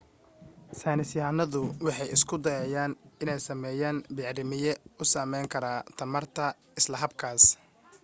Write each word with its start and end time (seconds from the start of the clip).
saynis 0.79 1.11
yahanadu 1.19 1.61
waxay 1.85 2.09
isku 2.15 2.35
dayayaan 2.45 2.91
inay 3.23 3.39
sameeyaan 3.47 3.97
bacrimiye 4.15 4.71
u 5.01 5.03
samayn 5.13 5.45
kara 5.53 5.71
tamarta 5.97 6.45
isla 6.79 6.97
habkaas 7.03 7.43